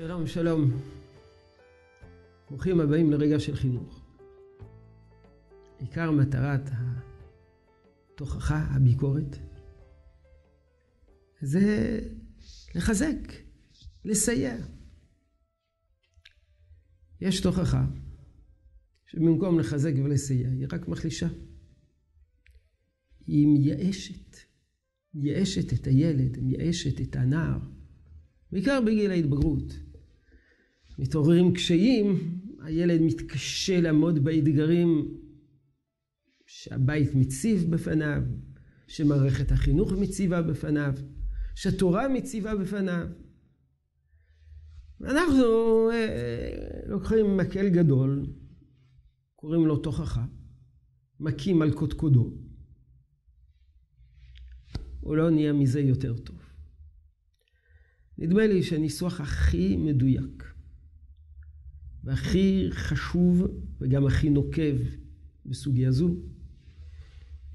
[0.00, 0.70] שלום, שלום.
[2.48, 4.04] ברוכים הבאים לרגע של חינוך.
[5.78, 6.70] עיקר מטרת
[8.14, 9.38] התוכחה, הביקורת,
[11.40, 11.98] זה
[12.74, 13.32] לחזק,
[14.04, 14.56] לסייע.
[17.20, 17.86] יש תוכחה
[19.06, 21.28] שבמקום לחזק ולסייע, היא רק מחלישה.
[23.26, 24.36] היא מייאשת,
[25.14, 27.58] מייאשת את הילד, מייאשת את הנער,
[28.52, 29.89] בעיקר בגיל ההתבגרות.
[31.00, 35.14] מתעוררים קשיים, הילד מתקשה לעמוד באתגרים
[36.46, 38.22] שהבית מציב בפניו,
[38.88, 40.94] שמערכת החינוך מציבה בפניו,
[41.54, 43.06] שהתורה מציבה בפניו.
[45.04, 45.44] אנחנו
[45.90, 48.26] אה, לוקחים מקל גדול,
[49.36, 50.24] קוראים לו תוכחה,
[51.20, 52.34] מכים על קודקודו.
[55.00, 56.36] הוא לא נהיה מזה יותר טוב.
[58.18, 60.59] נדמה לי שהניסוח הכי מדויק
[62.04, 63.46] והכי חשוב
[63.80, 64.76] וגם הכי נוקב
[65.46, 66.16] בסוגיה זו,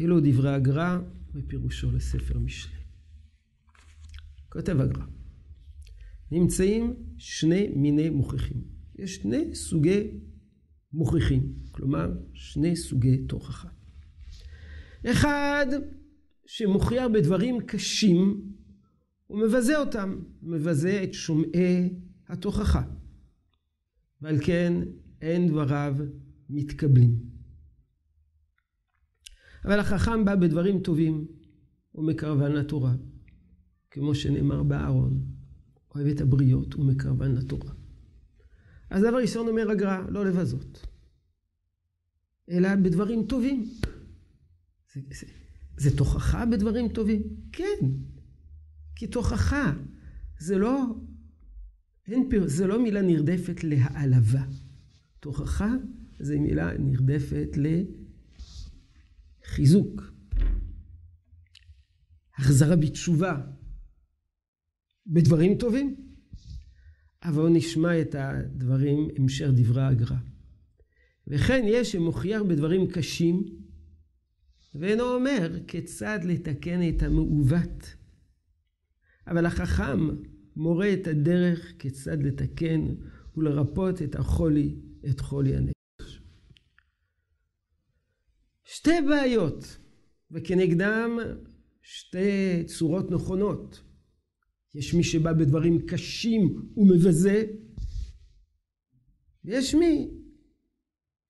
[0.00, 0.98] אלו דברי הגר"א
[1.34, 2.82] בפירושו לספר משלי.
[4.48, 5.04] כותב הגר"א,
[6.30, 8.62] נמצאים שני מיני מוכיחים.
[8.98, 10.10] יש שני סוגי
[10.92, 13.68] מוכיחים, כלומר שני סוגי תוכחה.
[15.06, 15.66] אחד
[16.46, 18.40] שמוכיח בדברים קשים
[19.30, 21.94] ומבזה אותם, מבזה את שומעי
[22.28, 22.82] התוכחה.
[24.22, 24.72] ועל כן
[25.20, 25.96] אין דבריו
[26.50, 27.18] מתקבלים.
[29.64, 31.26] אבל החכם בא בדברים טובים
[31.94, 32.94] ומקרבן לתורה,
[33.90, 35.26] כמו שנאמר בארון,
[35.94, 37.72] אוהב את הבריות ומקרבן לתורה.
[38.90, 40.86] אז דבר ראשון אומר הגר"א, לא לבזות,
[42.50, 43.64] אלא בדברים טובים.
[44.94, 45.26] זה, זה,
[45.76, 47.22] זה תוכחה בדברים טובים?
[47.52, 47.86] כן,
[48.96, 49.72] כי תוכחה
[50.38, 50.82] זה לא
[52.08, 54.44] אין פיר, זה לא מילה נרדפת להעלבה.
[55.20, 55.74] תוכחה
[56.18, 57.56] זה מילה נרדפת
[59.46, 60.12] לחיזוק.
[62.38, 63.40] החזרה בתשובה
[65.06, 65.96] בדברים טובים.
[67.24, 70.16] אבל נשמע את הדברים, המשך דברי הגר"א.
[71.26, 73.44] וכן יש שמוכיח בדברים קשים,
[74.74, 77.96] ואינו אומר כיצד לתקן את המעוות.
[79.26, 80.08] אבל החכם
[80.56, 82.94] מורה את הדרך כיצד לתקן
[83.36, 84.76] ולרפות את החולי,
[85.10, 86.22] את חולי הנפש.
[88.64, 89.78] שתי בעיות,
[90.30, 91.18] וכנגדם
[91.82, 93.82] שתי צורות נכונות.
[94.74, 97.44] יש מי שבא בדברים קשים ומבזה,
[99.44, 100.10] ויש מי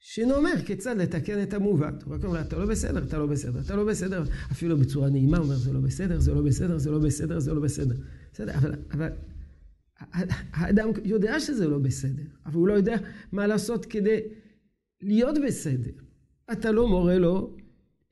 [0.00, 2.02] שאינו אומר כיצד לתקן את המעוות.
[2.02, 5.36] הוא רק אומר, אתה לא בסדר, אתה לא בסדר, אתה לא בסדר, אפילו בצורה נעימה,
[5.36, 7.94] הוא אומר, זה לא בסדר, זה לא בסדר, זה לא בסדר, זה לא בסדר.
[8.32, 9.08] בסדר, אבל, אבל
[10.52, 12.96] האדם יודע שזה לא בסדר, אבל הוא לא יודע
[13.32, 14.20] מה לעשות כדי
[15.00, 15.90] להיות בסדר.
[16.52, 17.56] אתה לא מורה לו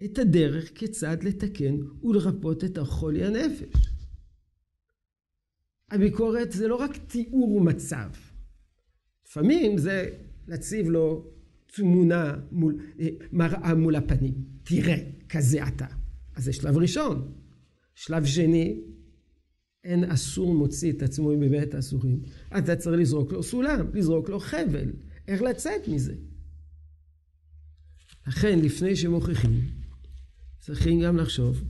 [0.04, 3.90] את הדרך כיצד לתקן ולרפות את החולי הנפש.
[5.90, 8.10] הביקורת זה לא רק תיאור מצב.
[9.26, 10.08] לפעמים זה
[10.48, 11.30] להציב לו
[11.66, 14.34] תמונה מול, אה, מראה מול הפנים.
[14.62, 14.96] תראה,
[15.28, 15.86] כזה אתה.
[16.36, 17.32] אז זה שלב ראשון.
[17.94, 18.80] שלב שני,
[19.84, 22.22] אין אסור מוציא את עצמו מבית האסורים.
[22.58, 24.92] אתה צריך לזרוק לו סולם, לזרוק לו חבל.
[25.28, 26.14] איך לצאת מזה?
[28.26, 29.60] לכן, לפני שמוכיחים,
[30.58, 31.62] צריכים גם לחשוב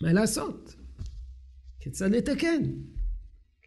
[0.00, 0.74] מה לעשות,
[1.80, 2.62] כיצד לתקן,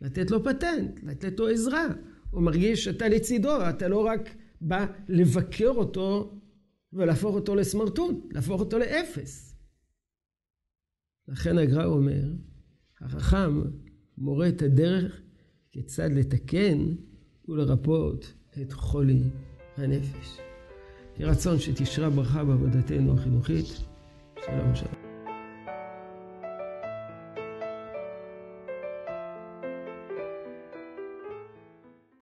[0.01, 1.85] לתת לו פטנט, לתת לו עזרה.
[2.29, 4.29] הוא מרגיש שאתה לצידו, אתה לא רק
[4.61, 6.39] בא לבקר אותו
[6.93, 9.55] ולהפוך אותו לסמרטוט, להפוך אותו לאפס.
[11.27, 12.23] לכן הגר"א אומר,
[13.01, 13.61] החכם
[14.17, 15.21] מורה את הדרך
[15.71, 16.95] כיצד לתקן
[17.47, 19.23] ולרפות את חולי
[19.77, 20.37] הנפש.
[21.17, 23.65] יהי רצון שתשרה ברכה בעבודתנו החינוכית.
[24.45, 25.10] שלום שלום.